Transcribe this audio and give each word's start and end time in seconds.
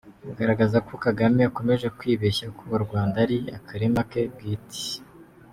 Kugaragaza 0.27 0.77
ko 0.87 0.93
Kagame 1.05 1.41
akomeje 1.49 1.87
kwibeshya 1.97 2.47
ko 2.57 2.63
u 2.77 2.79
Rwanda 2.85 3.15
ari 3.25 3.37
akarima 3.57 4.01
ke 4.09 4.21
bwite. 4.33 4.83